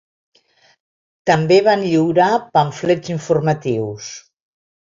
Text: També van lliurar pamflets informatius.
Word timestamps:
També 1.31 1.59
van 1.69 1.85
lliurar 1.91 2.31
pamflets 2.57 3.15
informatius. 3.19 4.13